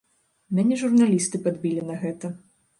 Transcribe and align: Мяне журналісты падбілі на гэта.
Мяне 0.59 0.77
журналісты 0.85 1.43
падбілі 1.45 1.87
на 1.93 2.01
гэта. 2.03 2.37